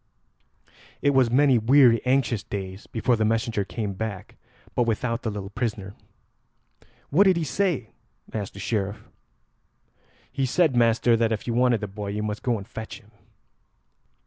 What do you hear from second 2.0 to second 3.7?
anxious days before the messenger